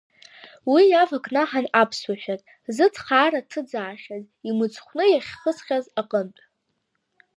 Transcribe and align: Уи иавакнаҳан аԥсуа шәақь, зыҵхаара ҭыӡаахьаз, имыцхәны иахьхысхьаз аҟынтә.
Уи 0.71 0.83
иавакнаҳан 0.89 1.65
аԥсуа 1.81 2.15
шәақь, 2.21 2.45
зыҵхаара 2.75 3.41
ҭыӡаахьаз, 3.49 4.25
имыцхәны 4.49 5.05
иахьхысхьаз 5.09 5.85
аҟынтә. 5.99 6.41